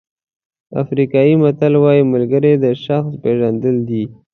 [0.81, 4.03] افریقایي متل وایي ملګري د شخص پېژندل دي.